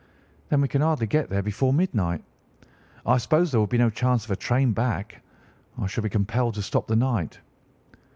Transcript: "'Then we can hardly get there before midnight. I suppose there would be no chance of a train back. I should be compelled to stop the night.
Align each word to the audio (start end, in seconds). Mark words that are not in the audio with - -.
"'Then 0.49 0.61
we 0.61 0.67
can 0.67 0.81
hardly 0.81 1.05
get 1.05 1.29
there 1.29 1.43
before 1.43 1.71
midnight. 1.71 2.23
I 3.05 3.17
suppose 3.19 3.51
there 3.51 3.61
would 3.61 3.69
be 3.69 3.77
no 3.77 3.91
chance 3.91 4.25
of 4.25 4.31
a 4.31 4.35
train 4.35 4.71
back. 4.73 5.21
I 5.77 5.85
should 5.85 6.03
be 6.03 6.09
compelled 6.09 6.55
to 6.55 6.63
stop 6.63 6.87
the 6.87 6.95
night. 6.95 7.39